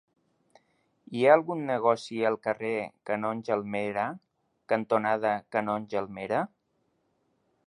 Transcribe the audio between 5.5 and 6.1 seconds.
Canonge